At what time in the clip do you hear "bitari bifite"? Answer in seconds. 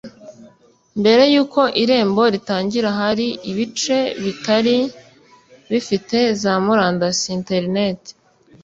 4.23-6.17